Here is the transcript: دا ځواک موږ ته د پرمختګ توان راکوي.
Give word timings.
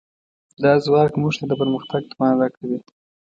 دا 0.63 0.73
ځواک 0.85 1.11
موږ 1.21 1.33
ته 1.39 1.45
د 1.47 1.53
پرمختګ 1.61 2.01
توان 2.11 2.33
راکوي. 2.41 2.79